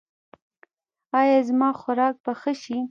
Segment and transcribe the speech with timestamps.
[1.19, 2.77] ایا زما خوراک به ښه شي؟